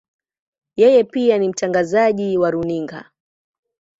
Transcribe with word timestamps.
Yeye 0.75 1.03
pia 1.03 1.37
ni 1.37 1.49
mtangazaji 1.49 2.37
wa 2.37 2.51
runinga. 2.51 3.11